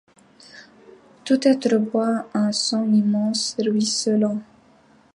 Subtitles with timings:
[1.25, 4.39] Tout être boit un sang immense, ruisselant